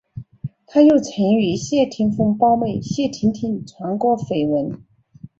[0.65, 4.83] 他又曾与谢霆锋胞妹谢婷婷传过绯闻。